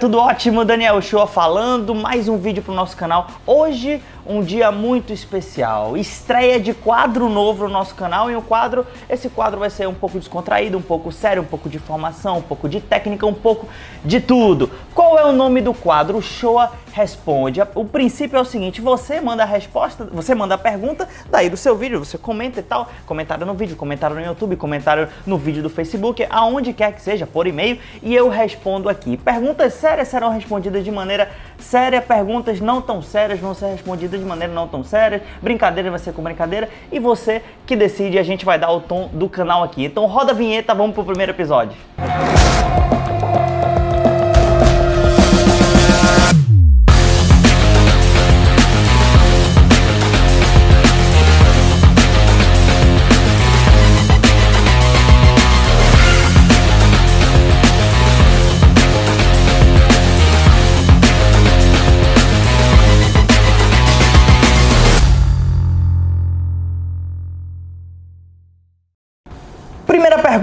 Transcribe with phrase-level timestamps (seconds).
[0.00, 3.28] Tudo ótimo, Daniel Show falando, mais um vídeo pro nosso canal.
[3.46, 8.86] Hoje, um dia muito especial, estreia de quadro novo no nosso canal e o quadro,
[9.08, 12.42] esse quadro vai ser um pouco descontraído, um pouco sério, um pouco de informação, um
[12.42, 13.68] pouco de técnica, um pouco
[14.04, 14.70] de tudo.
[14.94, 16.20] Qual é o nome do quadro?
[16.22, 17.60] Showa Responde.
[17.74, 21.56] O princípio é o seguinte, você manda a resposta, você manda a pergunta, daí do
[21.56, 25.60] seu vídeo, você comenta e tal, comentário no vídeo, comentário no YouTube, comentário no vídeo
[25.60, 29.16] do Facebook, aonde quer que seja, por e-mail, e eu respondo aqui.
[29.16, 34.24] Perguntas sérias serão respondidas de maneira séria, perguntas não tão sérias vão ser respondidas de
[34.24, 38.44] maneira não tão séria, brincadeira vai ser com brincadeira, e você que decide, a gente
[38.44, 39.84] vai dar o tom do canal aqui.
[39.84, 41.76] Então roda a vinheta, vamos pro primeiro episódio.
[41.96, 42.43] Primeira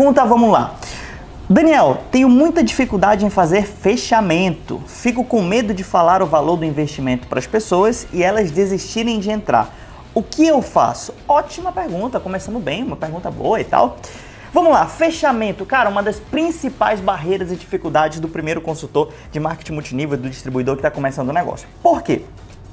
[0.00, 0.76] pergunta, vamos lá.
[1.46, 4.82] Daniel, tenho muita dificuldade em fazer fechamento.
[4.86, 9.20] Fico com medo de falar o valor do investimento para as pessoas e elas desistirem
[9.20, 9.76] de entrar.
[10.14, 11.12] O que eu faço?
[11.28, 13.98] Ótima pergunta, começamos bem, uma pergunta boa e tal.
[14.54, 19.72] Vamos lá, fechamento, cara, uma das principais barreiras e dificuldades do primeiro consultor de marketing
[19.72, 21.68] multinível, do distribuidor que está começando o negócio.
[21.82, 22.22] Por quê?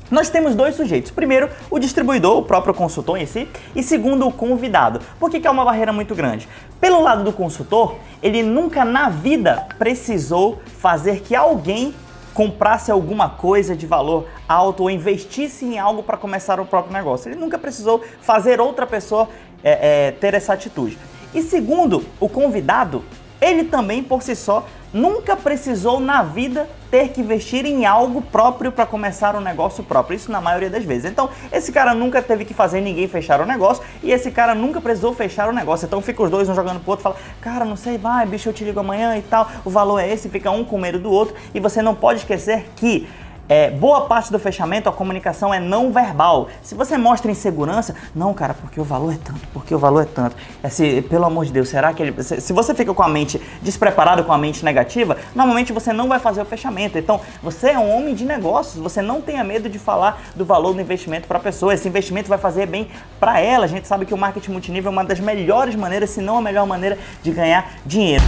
[0.10, 1.12] Nós temos dois sujeitos.
[1.12, 5.02] Primeiro, o distribuidor, o próprio consultor em si, e segundo, o convidado.
[5.20, 6.48] Por que, que é uma barreira muito grande?
[6.80, 11.94] Pelo lado do consultor, ele nunca na vida precisou fazer que alguém
[12.34, 17.30] comprasse alguma coisa de valor alto ou investisse em algo para começar o próprio negócio.
[17.30, 19.28] Ele nunca precisou fazer outra pessoa
[19.64, 20.98] é, é, ter essa atitude.
[21.34, 23.04] E segundo, o convidado,
[23.42, 28.72] ele também por si só nunca precisou na vida ter que investir em algo próprio
[28.72, 30.16] para começar um negócio próprio.
[30.16, 31.12] Isso na maioria das vezes.
[31.12, 34.80] Então, esse cara nunca teve que fazer ninguém fechar o negócio e esse cara nunca
[34.80, 35.86] precisou fechar o negócio.
[35.86, 38.54] Então, fica os dois um jogando pro outro, fala: "Cara, não sei, vai, bicho, eu
[38.54, 39.50] te ligo amanhã e tal".
[39.66, 42.70] O valor é esse, fica um com medo do outro e você não pode esquecer
[42.76, 43.08] que
[43.50, 46.50] é, boa parte do fechamento, a comunicação é não verbal.
[46.62, 50.06] Se você mostra insegurança, não, cara, porque o valor é tanto, porque o valor é
[50.06, 50.36] tanto.
[50.62, 52.24] É, se, pelo amor de Deus, será que ele.
[52.24, 56.08] Se, se você fica com a mente despreparada, com a mente negativa, normalmente você não
[56.08, 56.98] vai fazer o fechamento.
[56.98, 60.74] Então, você é um homem de negócios, você não tenha medo de falar do valor
[60.74, 61.74] do investimento para a pessoa.
[61.74, 63.66] Esse investimento vai fazer bem para ela.
[63.66, 66.42] A gente sabe que o marketing multinível é uma das melhores maneiras, se não a
[66.42, 68.24] melhor maneira, de ganhar dinheiro.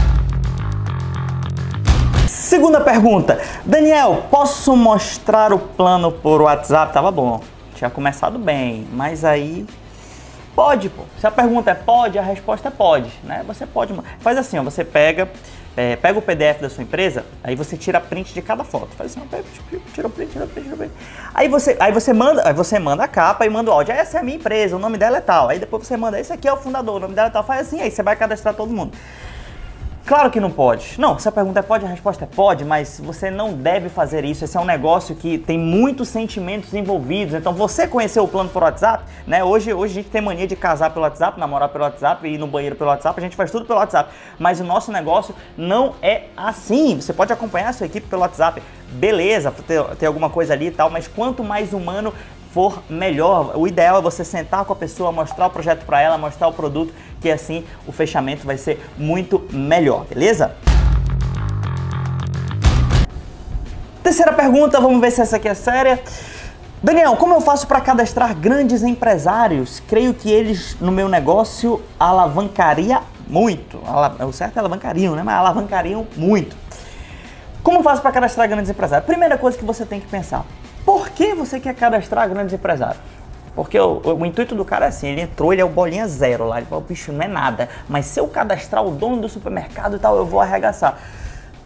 [2.49, 3.39] Segunda pergunta.
[3.63, 6.91] Daniel, posso mostrar o plano por WhatsApp?
[6.91, 7.43] Tava bom.
[7.75, 9.67] Tinha começado bem, mas aí
[10.55, 11.03] pode, pô.
[11.19, 13.43] Se a pergunta é pode, a resposta é pode, né?
[13.45, 13.93] Você pode.
[14.19, 15.29] Faz assim, ó, você pega
[15.77, 18.89] é, pega o PDF da sua empresa, aí você tira print de cada foto.
[18.97, 19.37] Faz assim, ó,
[19.93, 20.91] tira o print, tira o print, tira o print.
[21.35, 23.93] Aí você, aí você manda, aí você manda a capa e manda o áudio.
[23.93, 25.49] Essa é a minha empresa, o nome dela é tal.
[25.49, 27.43] Aí depois você manda, esse aqui é o fundador, o nome dela é tal.
[27.43, 28.97] Faz assim, aí você vai cadastrar todo mundo.
[30.09, 30.99] Claro que não pode.
[30.99, 34.25] Não, se a pergunta é pode, a resposta é pode, mas você não deve fazer
[34.25, 34.43] isso.
[34.43, 37.35] Esse é um negócio que tem muitos sentimentos envolvidos.
[37.35, 39.43] Então, você conheceu o plano por WhatsApp, né?
[39.43, 42.47] Hoje, hoje a gente tem mania de casar pelo WhatsApp, namorar pelo WhatsApp, ir no
[42.47, 44.11] banheiro pelo WhatsApp, a gente faz tudo pelo WhatsApp.
[44.39, 46.99] Mas o nosso negócio não é assim.
[46.99, 50.71] Você pode acompanhar a sua equipe pelo WhatsApp, beleza, ter, ter alguma coisa ali e
[50.71, 52.11] tal, mas quanto mais humano
[52.51, 53.53] for melhor.
[53.55, 56.53] O ideal é você sentar com a pessoa, mostrar o projeto para ela, mostrar o
[56.53, 60.55] produto, que assim o fechamento vai ser muito melhor, beleza?
[64.01, 66.01] Terceira pergunta, vamos ver se essa aqui é séria.
[66.81, 69.81] Daniel, como eu faço para cadastrar grandes empresários?
[69.87, 73.77] Creio que eles no meu negócio alavancaria muito.
[74.25, 75.21] O certo é alavancariam, né?
[75.21, 76.55] Mas alavancariam muito.
[77.61, 79.05] Como faço para cadastrar grandes empresários?
[79.05, 80.45] Primeira coisa que você tem que pensar:
[81.19, 83.01] que você quer cadastrar grandes empresários?
[83.53, 86.07] Porque o, o, o, intuito do cara é assim, ele entrou, ele é o bolinha
[86.07, 87.67] zero lá, ele fala, bicho, não é nada.
[87.89, 90.97] Mas se eu cadastrar o dono do supermercado e tal, eu vou arregaçar.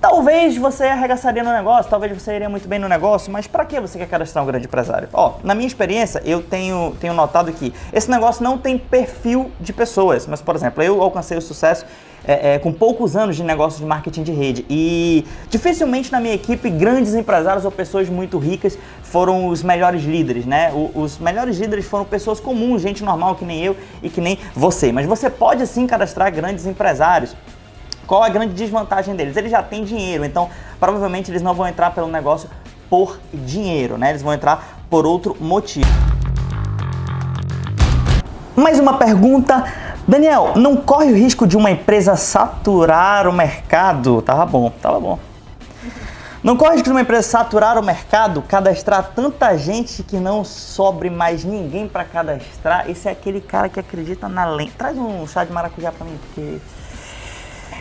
[0.01, 3.79] Talvez você arregaçaria no negócio, talvez você iria muito bem no negócio, mas para que
[3.79, 5.07] você quer cadastrar um grande empresário?
[5.13, 9.71] Ó, na minha experiência, eu tenho, tenho notado que esse negócio não tem perfil de
[9.71, 11.85] pessoas, mas, por exemplo, eu alcancei o sucesso
[12.25, 14.65] é, é, com poucos anos de negócio de marketing de rede.
[14.69, 20.45] E dificilmente na minha equipe, grandes empresários ou pessoas muito ricas foram os melhores líderes,
[20.45, 20.71] né?
[20.73, 24.37] O, os melhores líderes foram pessoas comuns, gente normal que nem eu e que nem
[24.55, 24.91] você.
[24.91, 27.35] Mas você pode sim cadastrar grandes empresários.
[28.07, 29.37] Qual a grande desvantagem deles?
[29.37, 30.49] Eles já têm dinheiro, então
[30.79, 32.49] provavelmente eles não vão entrar pelo negócio
[32.89, 34.09] por dinheiro, né?
[34.09, 35.87] Eles vão entrar por outro motivo.
[38.55, 39.63] Mais uma pergunta
[40.05, 44.21] Daniel, não corre o risco de uma empresa saturar o mercado?
[44.21, 45.17] Tava bom, tava bom.
[46.43, 51.09] Não corre risco de uma empresa saturar o mercado, cadastrar tanta gente que não sobre
[51.09, 52.89] mais ninguém para cadastrar.
[52.89, 54.73] Esse é aquele cara que acredita na lenda.
[54.77, 56.59] Traz um chá de maracujá para mim, porque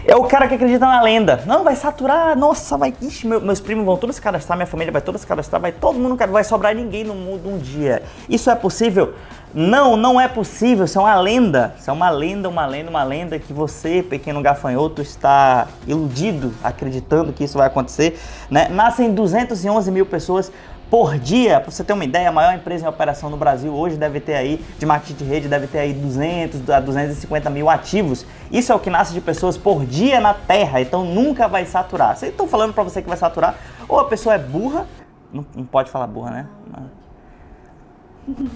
[0.07, 1.43] é o cara que acredita na lenda.
[1.47, 2.93] Não, vai saturar, nossa, vai.
[3.01, 5.73] Ixi, meu, meus primos vão todos se cadastrar, minha família vai todos se cadastrar, vai
[5.73, 8.03] todo mundo, vai sobrar ninguém no mundo um dia.
[8.29, 9.15] Isso é possível?
[9.55, 10.87] Não, não é possível.
[10.87, 11.75] Isso é uma lenda.
[11.79, 17.33] Isso é uma lenda, uma lenda, uma lenda que você, pequeno gafanhoto, está iludido, acreditando
[17.33, 18.19] que isso vai acontecer.
[18.51, 18.69] Né?
[18.69, 20.51] Nascem 211 mil pessoas
[20.93, 21.59] por dia.
[21.59, 24.35] Para você ter uma ideia, a maior empresa em operação no Brasil hoje deve ter
[24.35, 28.27] aí, de marketing de rede, deve ter aí 200 a 250 mil ativos.
[28.51, 32.15] Isso é o que nasce de pessoas por dia na Terra, então nunca vai saturar.
[32.15, 33.57] Vocês estão falando para você que vai saturar,
[33.89, 34.87] ou a pessoa é burra,
[35.33, 36.47] não, não pode falar burra, né?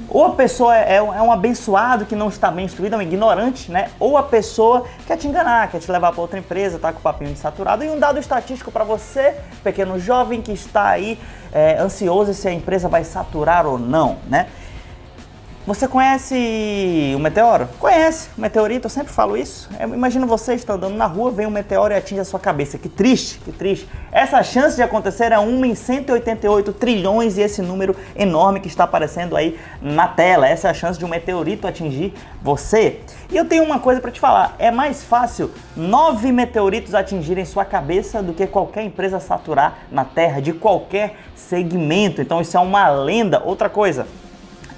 [0.08, 3.70] Ou a pessoa é, é, um abençoado que não está bem instruído, é um ignorante,
[3.70, 3.90] né?
[3.98, 7.02] Ou a pessoa quer te enganar, quer te levar para outra empresa, tá com o
[7.02, 7.82] papinho de saturado.
[7.82, 9.34] E um dado estatístico para você,
[9.64, 11.18] pequeno jovem que está aí
[11.52, 14.46] é, ansioso se a empresa vai saturar ou não, né?
[15.66, 17.68] Você conhece o meteoro?
[17.80, 19.68] Conhece o meteorito, eu sempre falo isso.
[19.80, 22.78] Eu imagino você está andando na rua, vem um meteoro e atinge a sua cabeça.
[22.78, 23.88] Que triste, que triste.
[24.12, 28.84] Essa chance de acontecer é uma em 188 trilhões e esse número enorme que está
[28.84, 30.46] aparecendo aí na tela.
[30.46, 33.00] Essa é a chance de um meteorito atingir você.
[33.28, 37.64] E eu tenho uma coisa para te falar: é mais fácil nove meteoritos atingirem sua
[37.64, 42.22] cabeça do que qualquer empresa saturar na Terra de qualquer segmento.
[42.22, 43.42] Então isso é uma lenda.
[43.44, 44.06] Outra coisa.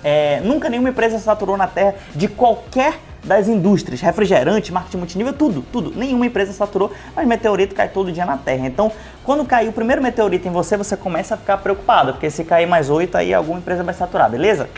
[0.02, 5.62] É, nunca nenhuma empresa saturou na Terra de qualquer das indústrias, refrigerante, marketing multinível, tudo,
[5.72, 5.92] tudo.
[5.94, 8.66] Nenhuma empresa saturou, mas meteorito cai todo dia na Terra.
[8.66, 8.92] Então,
[9.24, 12.66] quando cair o primeiro meteorito em você, você começa a ficar preocupado, porque se cair
[12.66, 14.68] mais oito, aí alguma empresa vai saturar, beleza?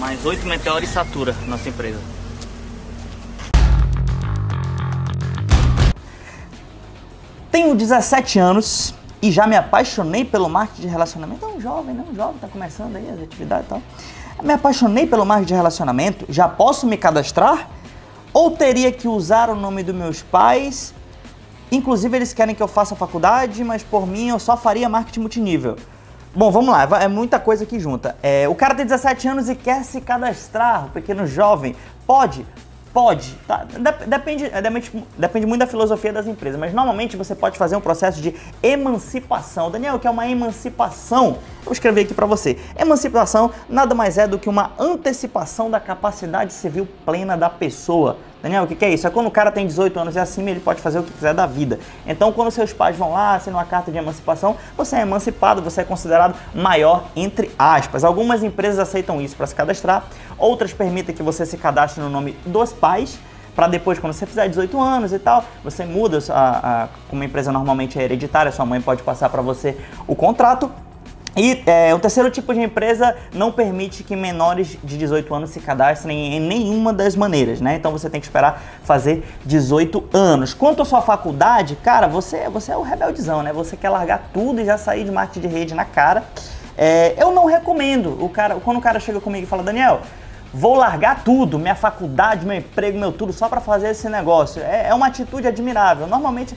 [0.00, 1.98] Mais oito meteoros satura nossa empresa.
[7.50, 11.44] Tenho 17 anos e já me apaixonei pelo marketing de relacionamento.
[11.44, 12.04] É um jovem, né?
[12.08, 13.82] Um jovem, tá começando aí as atividades e tal.
[14.42, 16.26] Me apaixonei pelo marketing de relacionamento.
[16.28, 17.68] Já posso me cadastrar?
[18.32, 20.94] Ou teria que usar o nome dos meus pais?
[21.72, 25.76] Inclusive, eles querem que eu faça faculdade, mas por mim eu só faria marketing multinível.
[26.32, 28.16] Bom, vamos lá, é muita coisa aqui junta.
[28.22, 31.74] É, o cara tem 17 anos e quer se cadastrar, o pequeno jovem.
[32.06, 32.46] Pode?
[32.92, 33.64] Pode, tá?
[34.06, 37.80] Depende, é, depende, depende muito da filosofia das empresas, mas normalmente você pode fazer um
[37.80, 39.70] processo de emancipação.
[39.70, 41.38] Daniel, o que é uma emancipação?
[41.58, 42.58] Eu vou escrever aqui para você.
[42.76, 48.16] Emancipação nada mais é do que uma antecipação da capacidade civil plena da pessoa.
[48.42, 49.06] Daniel, o que, que, é isso?
[49.06, 51.34] É quando o cara tem 18 anos e acima, ele pode fazer o que quiser
[51.34, 51.78] da vida.
[52.06, 55.82] Então, quando seus pais vão lá, assinam uma carta de emancipação, você é emancipado, você
[55.82, 58.02] é considerado maior, entre aspas.
[58.02, 60.04] Algumas empresas aceitam isso para se cadastrar,
[60.38, 63.18] outras permitem que você se cadastre no nome dos pais,
[63.54, 67.26] para depois, quando você fizer 18 anos e tal, você muda, a, a, como a
[67.26, 69.76] empresa normalmente é hereditária, sua mãe pode passar para você
[70.06, 70.70] o contrato,
[71.36, 75.60] e é, o terceiro tipo de empresa não permite que menores de 18 anos se
[75.60, 77.76] cadastrem em nenhuma das maneiras, né?
[77.76, 80.52] Então você tem que esperar fazer 18 anos.
[80.52, 83.52] Quanto à sua faculdade, cara, você, você é o rebeldezão, né?
[83.52, 86.24] Você quer largar tudo e já sair de marketing de rede na cara.
[86.76, 88.22] É, eu não recomendo.
[88.22, 90.00] O cara, quando o cara chega comigo e fala, Daniel,
[90.52, 94.60] vou largar tudo, minha faculdade, meu emprego, meu tudo, só para fazer esse negócio.
[94.62, 96.08] É, é uma atitude admirável.
[96.08, 96.56] Normalmente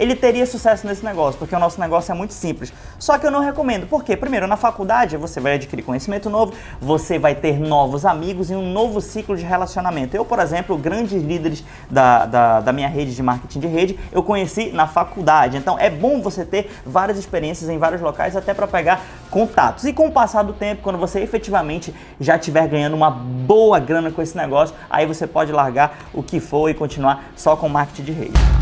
[0.00, 2.72] ele teria sucesso nesse negócio, porque o nosso negócio é muito simples.
[2.98, 3.86] Só que eu não recomendo.
[3.86, 4.16] Por quê?
[4.16, 8.72] Primeiro, na faculdade você vai adquirir conhecimento novo, você vai ter novos amigos e um
[8.72, 10.16] novo ciclo de relacionamento.
[10.16, 14.22] Eu, por exemplo, grandes líderes da, da, da minha rede de marketing de rede, eu
[14.22, 15.58] conheci na faculdade.
[15.58, 19.84] Então é bom você ter várias experiências em vários locais até para pegar contatos.
[19.84, 24.10] E com o passar do tempo, quando você efetivamente já estiver ganhando uma boa grana
[24.10, 28.04] com esse negócio, aí você pode largar o que for e continuar só com marketing
[28.04, 28.59] de rede.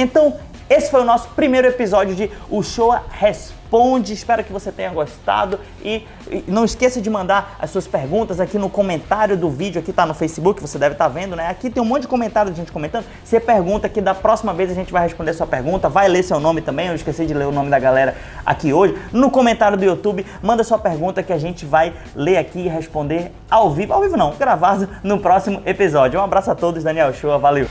[0.00, 0.34] Então,
[0.70, 4.14] esse foi o nosso primeiro episódio de O Show Responde.
[4.14, 6.06] Espero que você tenha gostado e,
[6.48, 9.78] não esqueça de mandar as suas perguntas aqui no comentário do vídeo.
[9.78, 11.48] Aqui tá no Facebook, você deve estar tá vendo, né?
[11.48, 13.04] Aqui tem um monte de comentário de gente comentando.
[13.22, 16.40] Você pergunta que da próxima vez a gente vai responder sua pergunta, vai ler seu
[16.40, 16.86] nome também.
[16.86, 18.16] Eu esqueci de ler o nome da galera
[18.46, 18.96] aqui hoje.
[19.12, 23.32] No comentário do YouTube, manda sua pergunta que a gente vai ler aqui e responder
[23.50, 23.92] ao vivo.
[23.92, 26.18] Ao vivo não, gravado no próximo episódio.
[26.18, 27.66] Um abraço a todos, Daniel Show, valeu!